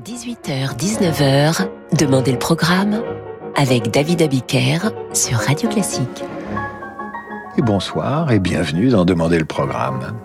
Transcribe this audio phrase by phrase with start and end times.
[0.00, 3.02] 18h-19h, Demandez le programme
[3.54, 6.24] avec David Abiker sur Radio Classique.
[7.58, 10.18] Et bonsoir et bienvenue dans Demandez le programme.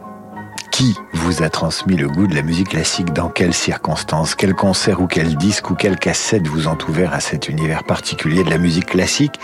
[0.71, 5.01] Qui vous a transmis le goût de la musique classique Dans quelles circonstances Quel concert
[5.01, 8.57] ou quel disque ou quelle cassette vous ont ouvert à cet univers particulier de la
[8.57, 9.37] musique classique?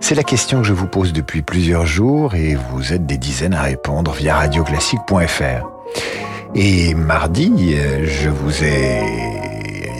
[0.00, 3.54] C'est la question que je vous pose depuis plusieurs jours et vous êtes des dizaines
[3.54, 5.68] à répondre via radioclassique.fr.
[6.56, 9.43] Et mardi, je vous ai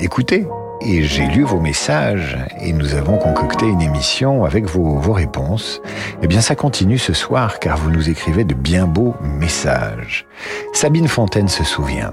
[0.00, 0.46] écouté
[0.80, 5.80] et j'ai lu vos messages et nous avons concocté une émission avec vos, vos réponses.
[6.22, 10.26] Eh bien, ça continue ce soir car vous nous écrivez de bien beaux messages.
[10.72, 12.12] Sabine Fontaine se souvient.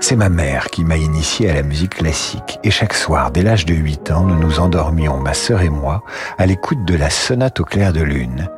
[0.00, 3.66] C'est ma mère qui m'a initié à la musique classique et chaque soir, dès l'âge
[3.66, 6.02] de 8 ans, nous nous endormions, ma sœur et moi,
[6.38, 8.48] à l'écoute de la sonate au clair de lune.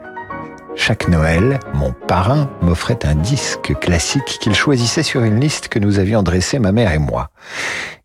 [0.83, 5.98] Chaque Noël, mon parrain m'offrait un disque classique qu'il choisissait sur une liste que nous
[5.98, 7.29] avions dressée ma mère et moi.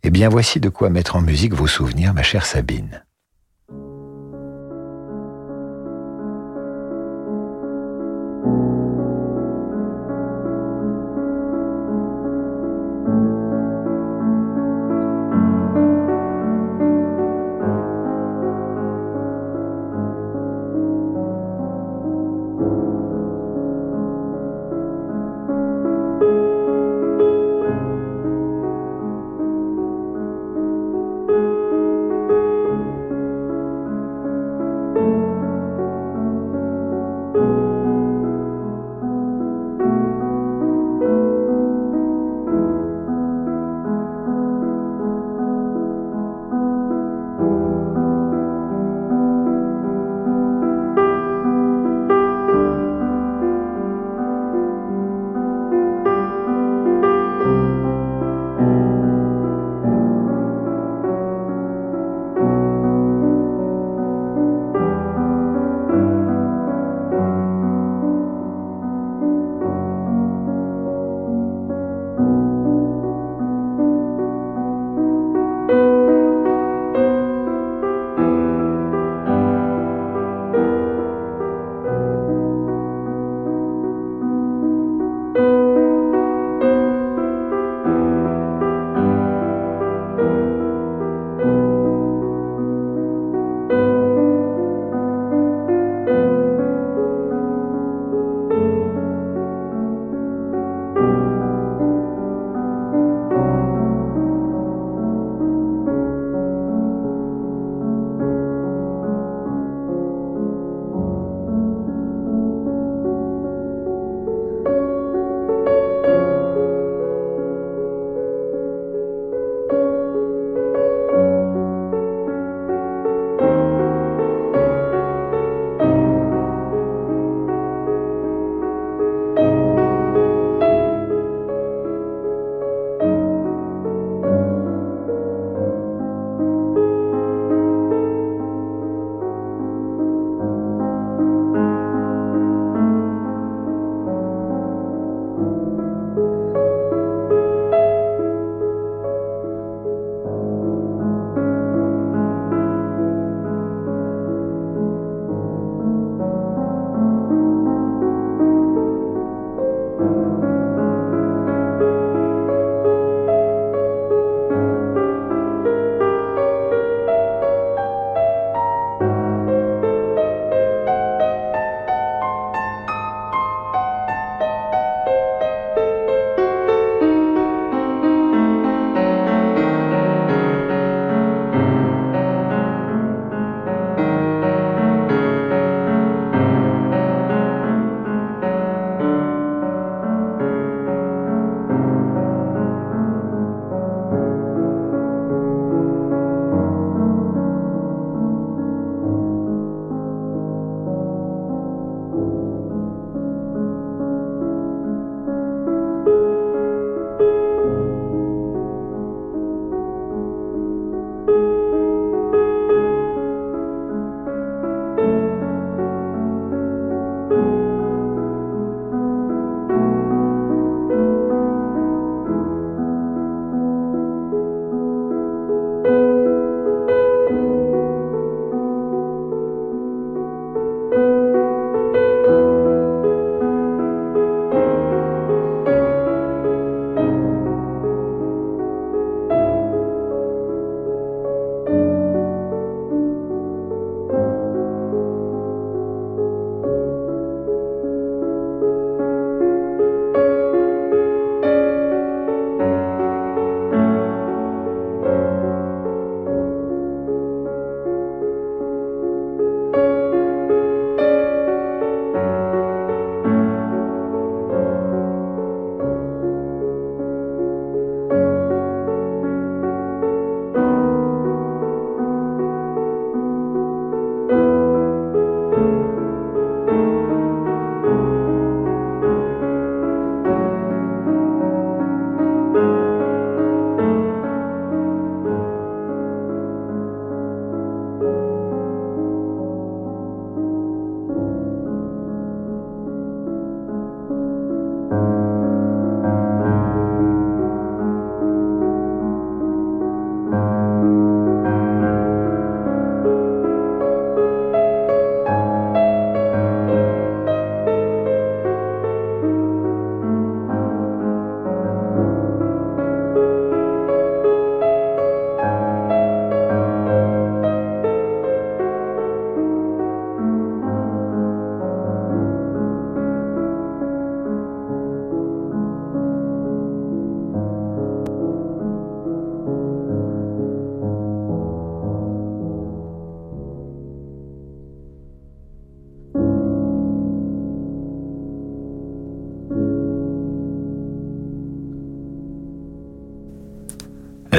[0.03, 3.05] Eh bien voici de quoi mettre en musique vos souvenirs, ma chère Sabine.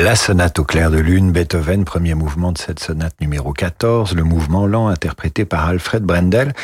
[0.06, 4.22] La sonate au clair de lune, Beethoven, premier mouvement de cette sonate numéro 14, le
[4.22, 6.54] mouvement lent interprété par Alfred Brendel.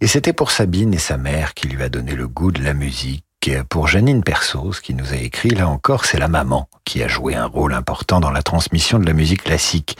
[0.00, 2.74] Et c'était pour Sabine et sa mère qui lui a donné le goût de la
[2.74, 3.24] musique.
[3.68, 7.36] Pour Janine Persos, qui nous a écrit, là encore, c'est la maman qui a joué
[7.36, 9.96] un rôle important dans la transmission de la musique classique.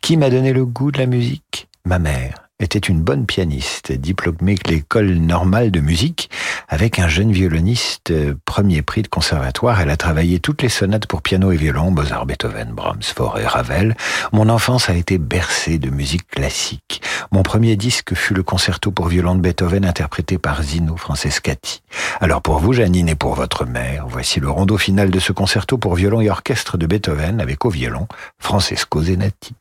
[0.00, 1.68] Qui m'a donné le goût de la musique?
[1.84, 6.30] Ma mère était une bonne pianiste, diplômée de l'école normale de musique,
[6.68, 9.80] avec un jeune violoniste euh, premier prix de conservatoire.
[9.80, 13.96] Elle a travaillé toutes les sonates pour piano et violon, Mozart, Beethoven, Brahms, Fauré, Ravel.
[14.32, 17.02] Mon enfance a été bercée de musique classique.
[17.32, 21.82] Mon premier disque fut le concerto pour violon de Beethoven interprété par Zino Francescati.
[22.20, 25.78] Alors pour vous, Janine, et pour votre mère, voici le rondeau final de ce concerto
[25.78, 28.06] pour violon et orchestre de Beethoven avec au violon
[28.38, 29.54] Francesco Zenati.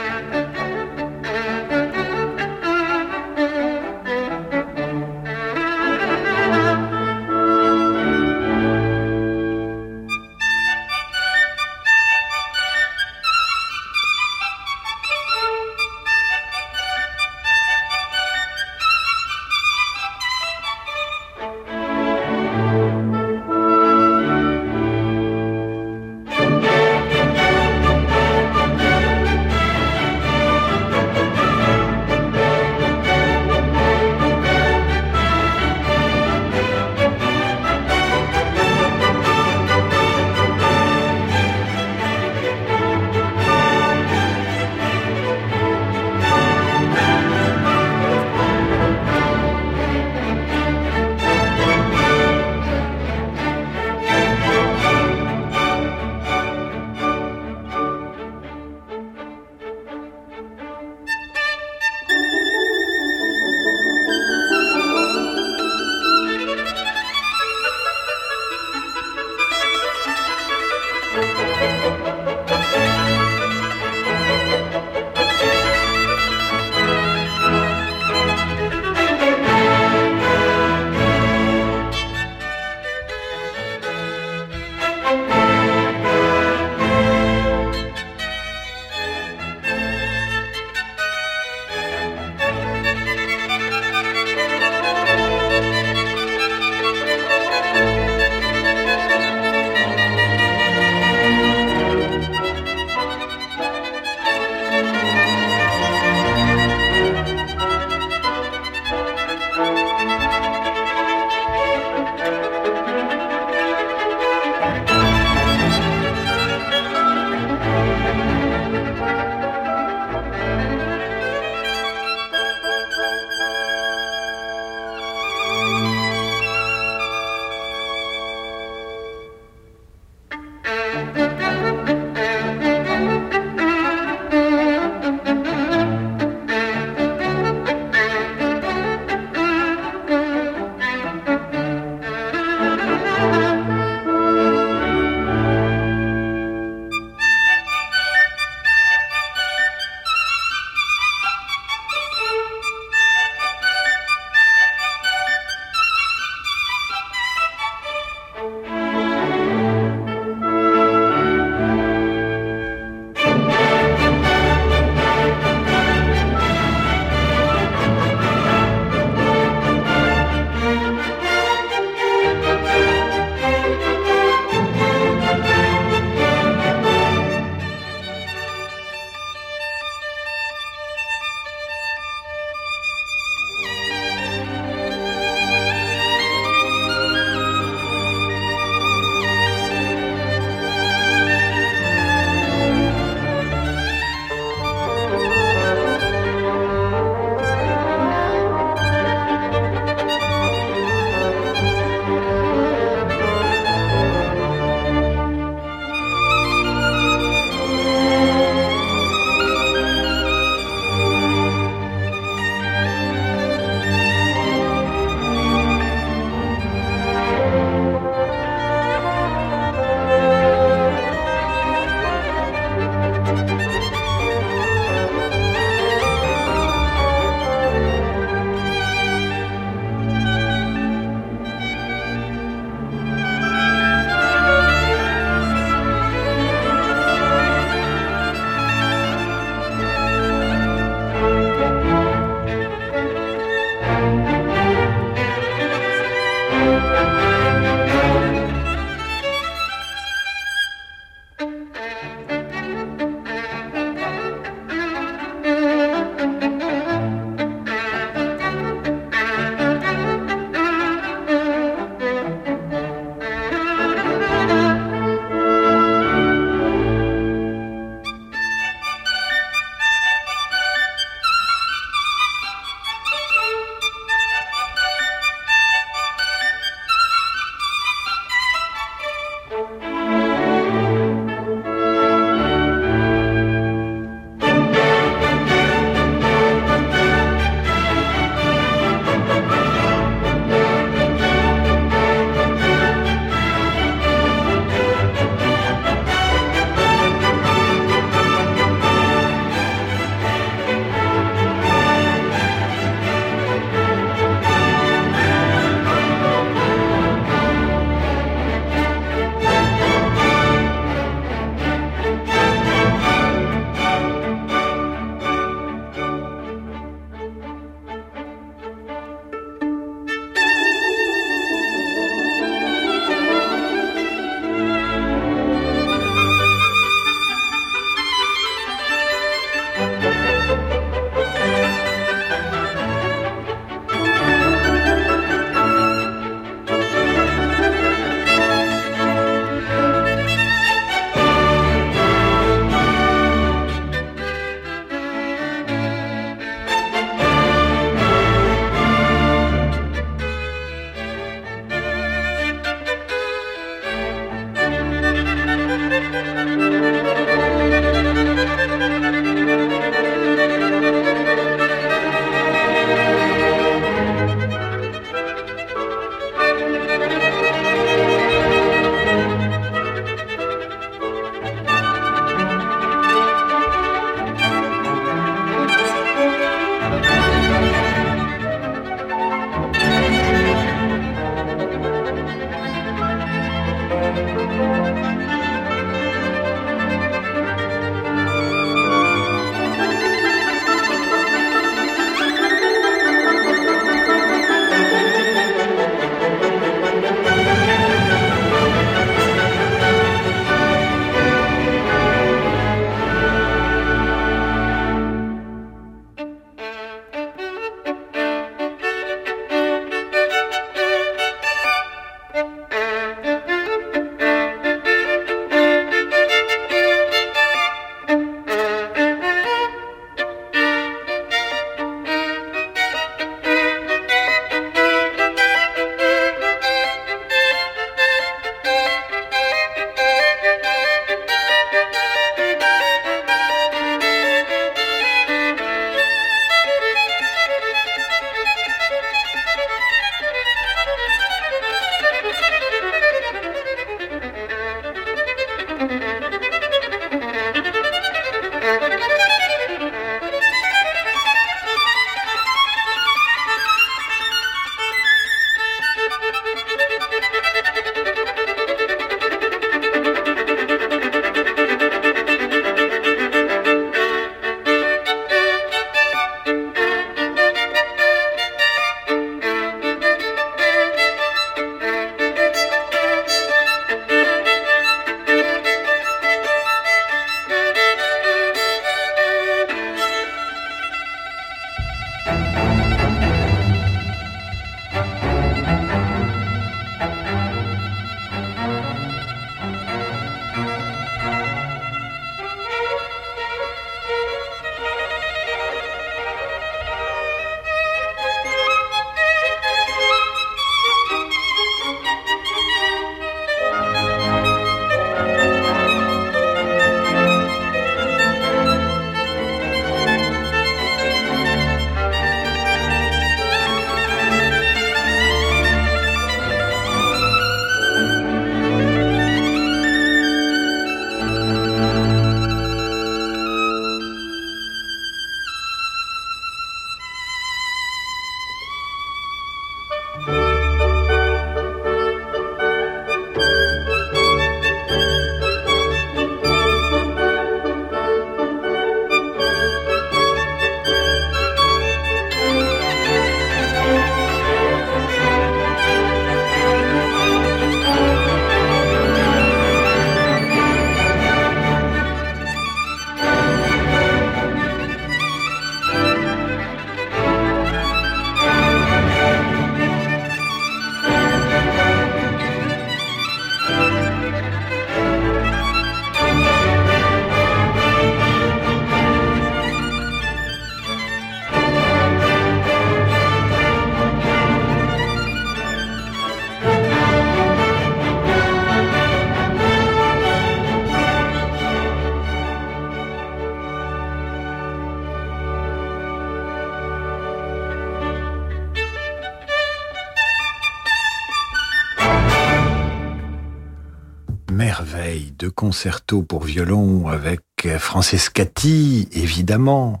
[595.70, 597.42] Concerto pour violon avec
[597.78, 600.00] Francescati, évidemment,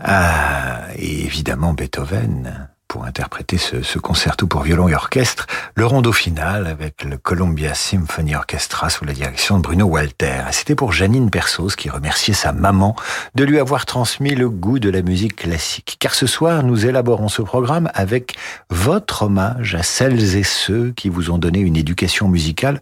[0.00, 6.66] ah, et évidemment Beethoven pour interpréter ce, concerto pour violon et orchestre, le rondo final
[6.66, 10.42] avec le Columbia Symphony Orchestra sous la direction de Bruno Walter.
[10.52, 12.96] C'était pour Janine Persos qui remerciait sa maman
[13.34, 15.96] de lui avoir transmis le goût de la musique classique.
[15.98, 18.36] Car ce soir, nous élaborons ce programme avec
[18.70, 22.80] votre hommage à celles et ceux qui vous ont donné une éducation musicale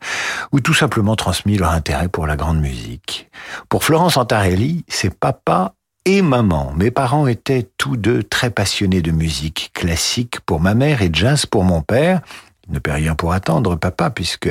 [0.52, 3.30] ou tout simplement transmis leur intérêt pour la grande musique.
[3.68, 6.72] Pour Florence Antarelli, c'est papa et maman.
[6.76, 11.46] Mes parents étaient tous deux très passionnés de musique classique pour ma mère et jazz
[11.46, 12.20] pour mon père.
[12.68, 14.48] Ne paie rien pour attendre, papa, puisque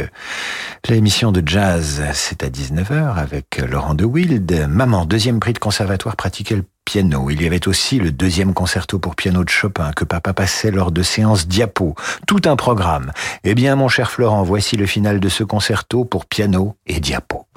[0.87, 4.67] l'émission de jazz, c'est à 19h avec Laurent de Wild.
[4.69, 7.29] Maman, deuxième prix de conservatoire, pratiquait le piano.
[7.31, 10.91] Il y avait aussi le deuxième concerto pour piano de Chopin que papa passait lors
[10.91, 11.95] de séances diapo.
[12.27, 13.11] Tout un programme.
[13.43, 17.47] Eh bien, mon cher Florent, voici le final de ce concerto pour piano et diapo.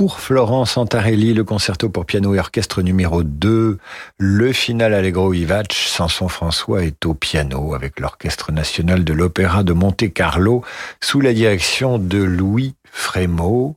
[0.00, 3.76] Pour Florence Santarelli, le concerto pour piano et orchestre numéro 2,
[4.16, 9.74] le final Allegro Vivace, Samson François est au piano avec l'Orchestre national de l'Opéra de
[9.74, 10.64] Monte-Carlo
[11.02, 13.76] sous la direction de Louis Frémaux.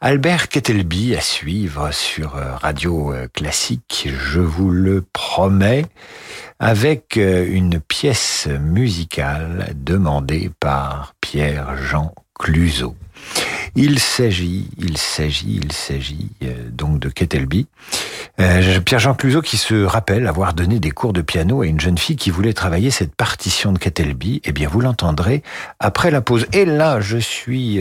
[0.00, 5.86] Albert Kettelby à suivre sur euh, Radio euh, Classique, je vous le promets,
[6.58, 12.96] avec euh, une pièce musicale demandée par Pierre-Jean Cluzot.
[13.74, 16.30] Il s'agit, il s'agit, il s'agit
[16.72, 17.66] donc de Kettelby.
[18.84, 22.16] Pierre-Jean Cluzot qui se rappelle avoir donné des cours de piano à une jeune fille
[22.16, 24.40] qui voulait travailler cette partition de Kettelby.
[24.44, 25.42] Eh bien, vous l'entendrez
[25.80, 26.46] après la pause.
[26.52, 27.80] Et là, je suis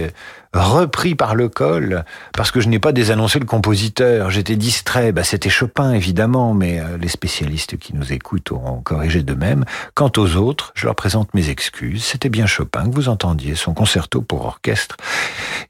[0.58, 4.30] repris par le col, parce que je n'ai pas désannoncé le compositeur.
[4.30, 5.12] J'étais distrait.
[5.12, 9.66] Bah, c'était Chopin, évidemment, mais euh, les spécialistes qui nous écoutent auront corrigé de même.
[9.94, 12.04] Quant aux autres, je leur présente mes excuses.
[12.04, 14.98] C'était bien Chopin que vous entendiez, son concerto pour orchestre,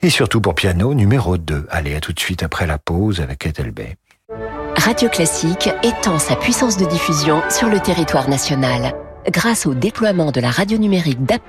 [0.02, 1.68] et surtout pour piano numéro 2.
[1.70, 3.98] Allez, à tout de suite après la pause avec Ethelbey.
[4.76, 8.94] Radio Classique étend sa puissance de diffusion sur le territoire national
[9.30, 11.42] grâce au déploiement de la radio numérique DAP+,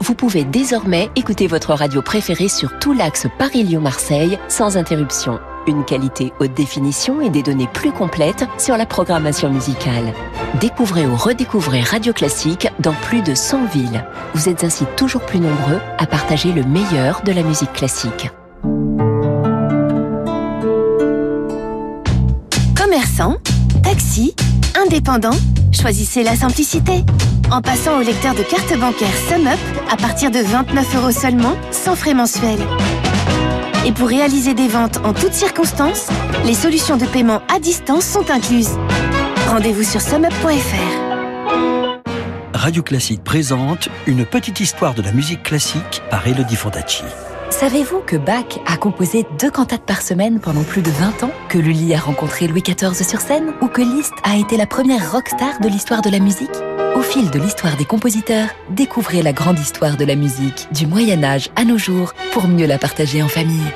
[0.00, 5.38] vous pouvez désormais écouter votre radio préférée sur tout l'axe Paris-Lyon-Marseille sans interruption.
[5.66, 10.12] Une qualité haute définition et des données plus complètes sur la programmation musicale.
[10.60, 14.04] Découvrez ou redécouvrez Radio Classique dans plus de 100 villes.
[14.34, 18.30] Vous êtes ainsi toujours plus nombreux à partager le meilleur de la musique classique.
[22.76, 23.38] Commerçant,
[23.82, 24.36] taxi,
[24.80, 25.36] indépendant
[25.76, 27.04] choisissez la simplicité.
[27.50, 29.58] En passant au lecteur de carte bancaire SumUp
[29.90, 32.66] à partir de 29 euros seulement, sans frais mensuels.
[33.84, 36.08] Et pour réaliser des ventes en toutes circonstances,
[36.44, 38.76] les solutions de paiement à distance sont incluses.
[39.48, 41.06] Rendez-vous sur sumup.fr.
[42.52, 47.04] Radio Classique présente Une petite histoire de la musique classique par Elodie Fondacci.
[47.50, 51.30] Savez-vous que Bach a composé deux cantates par semaine pendant plus de 20 ans?
[51.48, 53.54] Que Lully a rencontré Louis XIV sur scène?
[53.62, 56.50] Ou que Liszt a été la première rockstar de l'histoire de la musique?
[56.96, 61.50] Au fil de l'histoire des compositeurs, découvrez la grande histoire de la musique, du Moyen-Âge
[61.56, 63.72] à nos jours, pour mieux la partager en famille.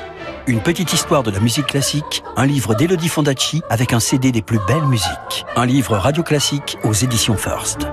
[0.47, 4.41] Une petite histoire de la musique classique, un livre d'Elodie Fondacci avec un CD des
[4.41, 5.45] plus belles musiques.
[5.55, 7.87] Un livre radio classique aux éditions First.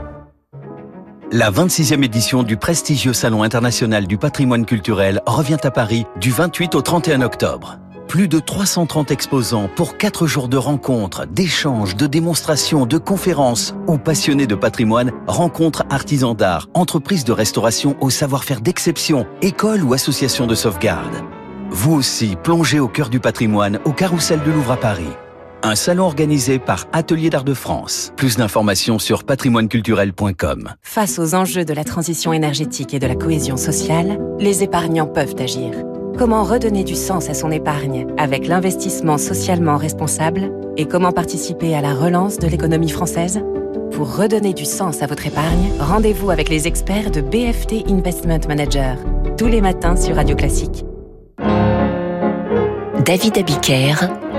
[1.30, 6.74] La 26e édition du prestigieux Salon international du patrimoine culturel revient à Paris du 28
[6.74, 7.76] au 31 octobre.
[8.06, 13.98] Plus de 330 exposants pour 4 jours de rencontres, d'échanges, de démonstrations, de conférences où
[13.98, 20.46] passionnés de patrimoine rencontrent artisans d'art, entreprises de restauration au savoir-faire d'exception, écoles ou associations
[20.46, 21.22] de sauvegarde.
[21.70, 25.12] Vous aussi, plongez au cœur du patrimoine au Carrousel de Louvre à Paris.
[25.62, 28.12] Un salon organisé par Atelier d'Art de France.
[28.16, 30.74] Plus d'informations sur patrimoineculturel.com.
[30.82, 35.34] Face aux enjeux de la transition énergétique et de la cohésion sociale, les épargnants peuvent
[35.38, 35.72] agir.
[36.16, 41.80] Comment redonner du sens à son épargne avec l'investissement socialement responsable et comment participer à
[41.80, 43.40] la relance de l'économie française?
[43.92, 48.96] Pour redonner du sens à votre épargne, rendez-vous avec les experts de BFT Investment Manager
[49.38, 50.84] tous les matins sur Radio Classique.
[53.04, 53.94] David Abiker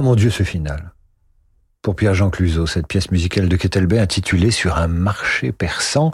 [0.00, 0.92] Oh mon Dieu, ce final.
[1.82, 6.10] Pour Pierre-Jean Cluzot, cette pièce musicale de Kettelbey intitulée Sur un marché persan,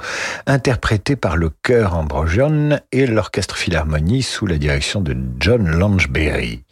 [0.49, 6.64] interprétée par le chœur Ambrosion et l'orchestre Philharmonie sous la direction de John Langeberry.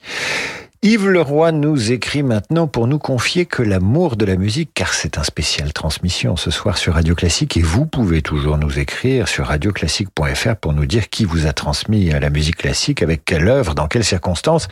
[0.86, 5.16] Yves Leroy nous écrit maintenant pour nous confier que l'amour de la musique, car c'est
[5.16, 9.46] un spécial transmission ce soir sur Radio Classique, et vous pouvez toujours nous écrire sur
[9.46, 13.88] radioclassique.fr pour nous dire qui vous a transmis la musique classique, avec quelle œuvre, dans
[13.88, 14.68] quelles circonstances.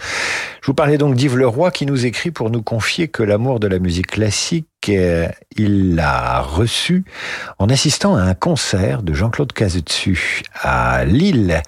[0.60, 3.66] Je vous parlais donc d'Yves Leroy qui nous écrit pour nous confier que l'amour de
[3.66, 7.06] la musique classique, euh, il l'a reçu
[7.58, 11.62] en assistant à un concert de Jean-Claude Cazetsu à Lille.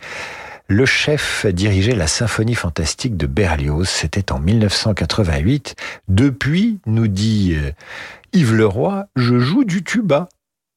[0.66, 5.76] Le chef dirigeait la symphonie fantastique de Berlioz, c'était en 1988.
[6.08, 7.70] Depuis, nous dit euh,
[8.32, 10.30] Yves Leroy, je joue du tuba.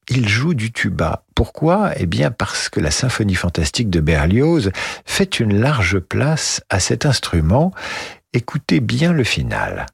[0.10, 1.24] Il joue du tuba.
[1.36, 1.92] Pourquoi?
[1.96, 4.72] Eh bien parce que la symphonie fantastique de Berlioz
[5.06, 7.74] fait une large place à cet instrument.
[8.34, 9.86] Écoutez bien le final.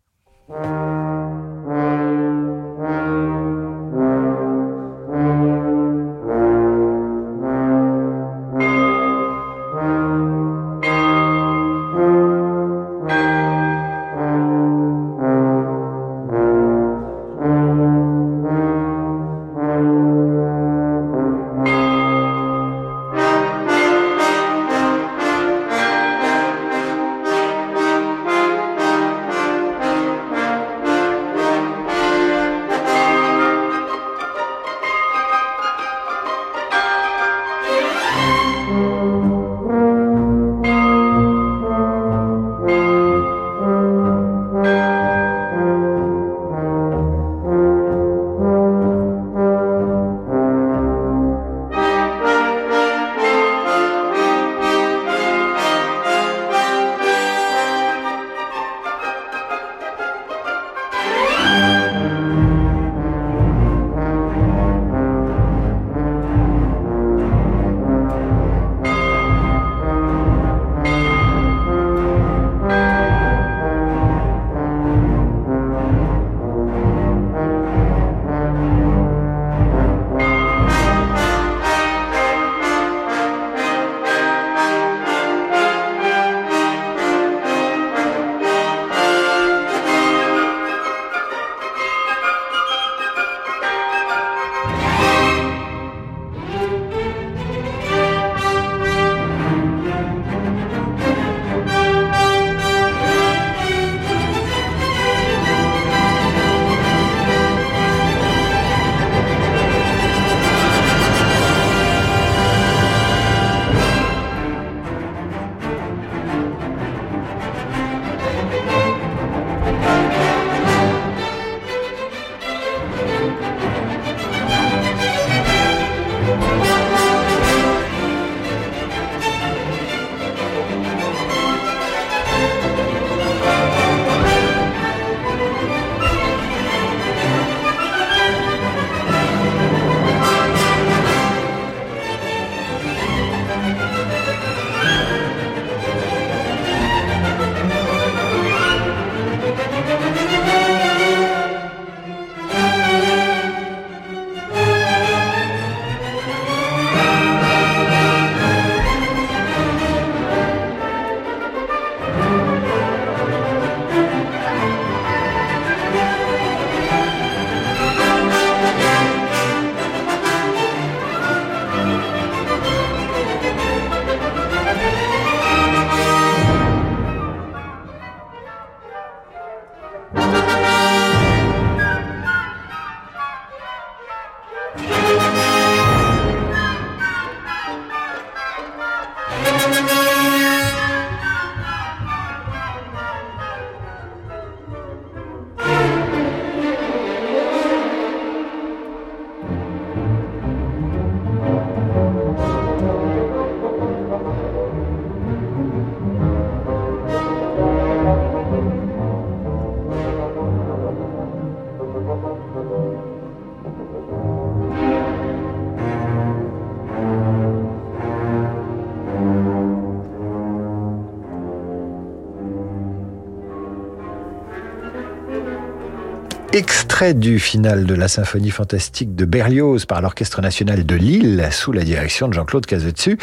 [226.94, 231.72] Extrait du final de la symphonie fantastique de Berlioz par l'Orchestre national de Lille sous
[231.72, 233.18] la direction de Jean-Claude Cazetsu.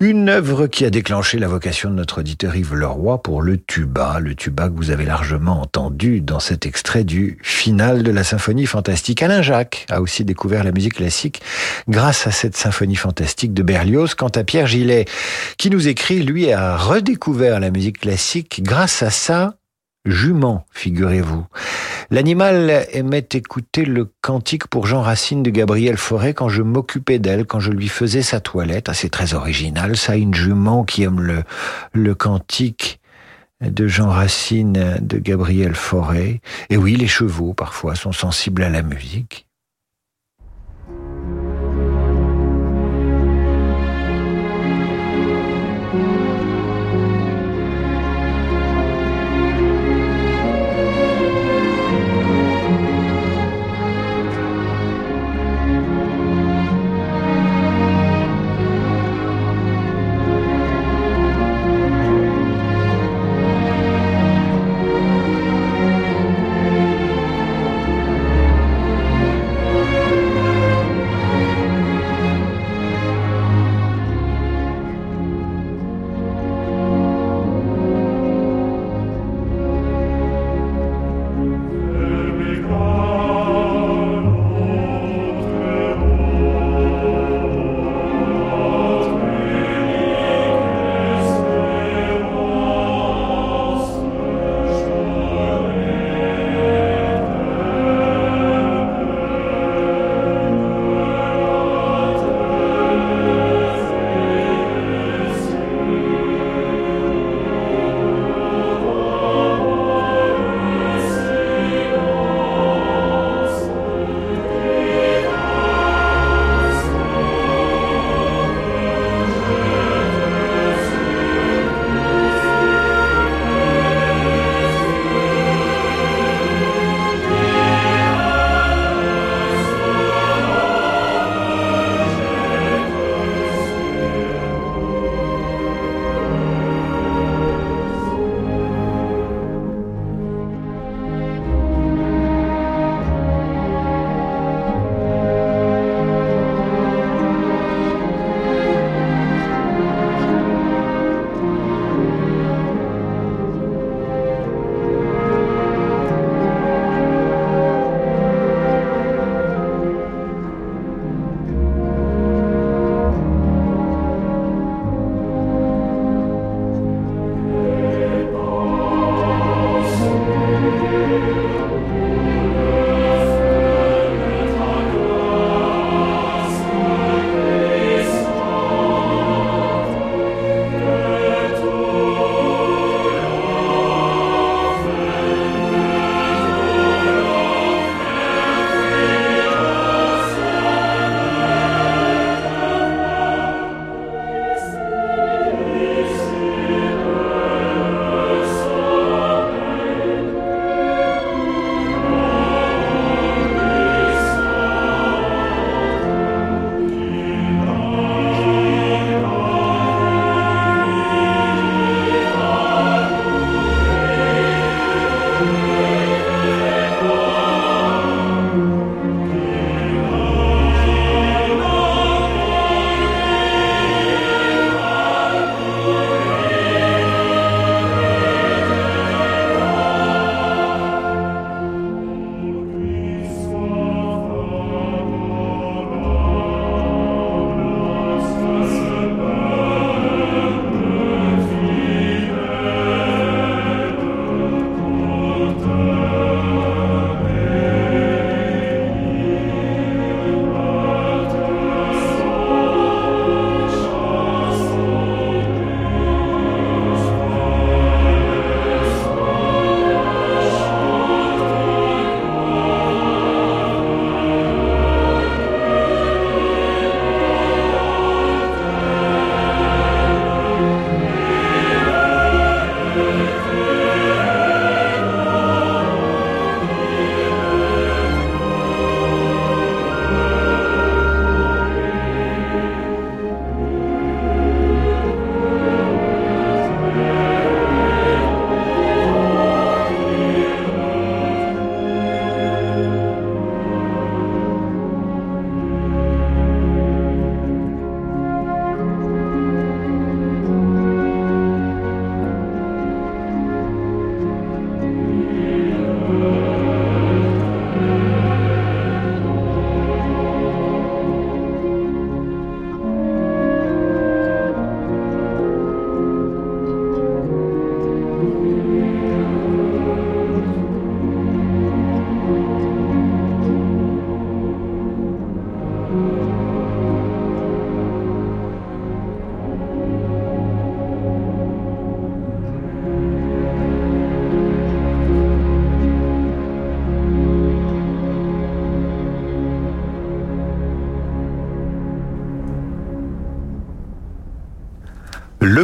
[0.00, 4.18] Une œuvre qui a déclenché la vocation de notre auditeur Yves Leroy pour le tuba.
[4.18, 8.66] Le tuba que vous avez largement entendu dans cet extrait du final de la symphonie
[8.66, 9.22] fantastique.
[9.22, 11.42] Alain Jacques a aussi découvert la musique classique
[11.86, 14.16] grâce à cette symphonie fantastique de Berlioz.
[14.16, 15.04] Quant à Pierre Gillet,
[15.58, 19.54] qui nous écrit, lui a redécouvert la musique classique grâce à sa
[20.06, 21.46] jument, figurez-vous.
[22.10, 27.46] L'animal aimait écouter le cantique pour Jean Racine de Gabriel Fauré quand je m'occupais d'elle,
[27.46, 28.88] quand je lui faisais sa toilette.
[28.88, 31.42] Ah, c'est très original, ça, une jument qui aime le,
[31.92, 33.00] le cantique
[33.60, 36.40] de Jean Racine de Gabriel Fauré.
[36.70, 39.45] Et oui, les chevaux, parfois, sont sensibles à la musique.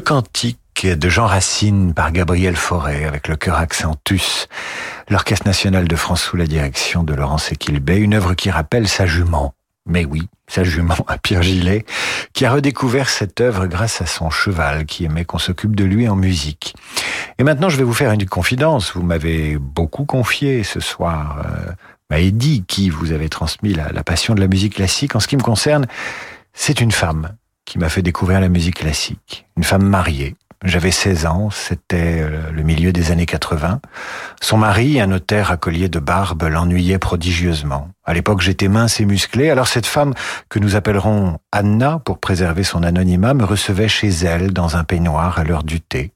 [0.03, 4.49] Cantique de Jean Racine par Gabriel Fauré avec le chœur Accentus,
[5.09, 9.07] l'Orchestre national de France sous la direction de Laurence Equilbet, une œuvre qui rappelle sa
[9.07, 9.55] jument.
[9.87, 11.85] Mais oui, sa jument à Pierre Gillet,
[12.33, 16.09] qui a redécouvert cette œuvre grâce à son cheval qui aimait qu'on s'occupe de lui
[16.09, 16.75] en musique.
[17.39, 18.93] Et maintenant, je vais vous faire une confidence.
[18.95, 21.73] Vous m'avez beaucoup confié ce soir, euh,
[22.11, 25.17] m'a dit qui vous avez transmis la passion de la musique classique.
[25.17, 25.87] En ce qui me concerne,
[26.55, 29.47] c'est une femme qui m'a fait découvrir la musique classique.
[29.57, 33.81] Une femme mariée, j'avais 16 ans, c'était euh, le milieu des années 80.
[34.41, 37.89] Son mari, un notaire à collier de barbe, l'ennuyait prodigieusement.
[38.05, 40.15] À l'époque, j'étais mince et musclé, alors cette femme,
[40.49, 45.41] que nous appellerons Anna pour préserver son anonymat, me recevait chez elle dans un peignoir
[45.41, 46.13] à l'heure du thé.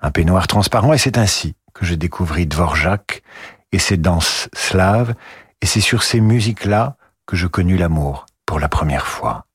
[0.00, 3.22] Un peignoir transparent, et c'est ainsi que je découvris Dvorak
[3.72, 5.14] et ses danses slaves,
[5.62, 9.46] et c'est sur ces musiques-là que je connus l'amour pour la première fois.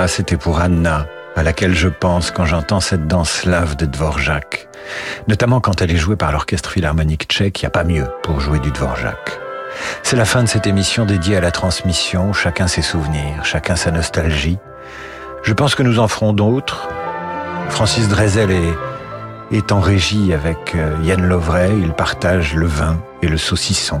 [0.00, 4.70] Voilà, c'était pour Anna, à laquelle je pense quand j'entends cette danse slave de Dvorak.
[5.28, 8.40] Notamment quand elle est jouée par l'Orchestre Philharmonique tchèque, il n'y a pas mieux pour
[8.40, 9.38] jouer du Dvorak.
[10.02, 13.90] C'est la fin de cette émission dédiée à la transmission, chacun ses souvenirs, chacun sa
[13.90, 14.56] nostalgie.
[15.42, 16.88] Je pense que nous en ferons d'autres.
[17.68, 18.74] Francis Drezel est,
[19.52, 24.00] est en régie avec euh, Yann Lovray, il partage le vin et le saucisson.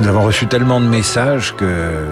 [0.00, 2.06] Nous avons reçu tellement de messages que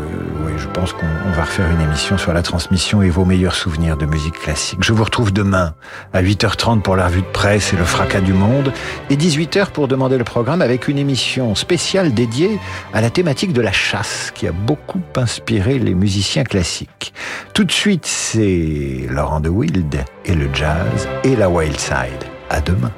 [0.44, 3.96] oui, je pense qu'on va refaire une émission sur la transmission et vos meilleurs souvenirs
[3.96, 4.80] de musique classique.
[4.82, 5.72] Je vous retrouve demain
[6.12, 8.74] à 8h30 pour la revue de presse et le fracas du monde
[9.08, 12.60] et 18h pour demander le programme avec une émission spéciale dédiée
[12.92, 17.14] à la thématique de la chasse qui a beaucoup inspiré les musiciens classiques.
[17.54, 22.24] Tout de suite, c'est Laurent de Wild et le jazz et la Wild Side.
[22.50, 22.92] À demain.